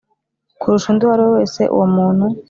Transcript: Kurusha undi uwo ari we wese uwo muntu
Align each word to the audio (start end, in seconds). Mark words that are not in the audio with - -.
Kurusha 0.59 0.87
undi 0.89 1.03
uwo 1.05 1.13
ari 1.15 1.23
we 1.25 1.31
wese 1.37 1.61
uwo 1.75 1.87
muntu 1.95 2.25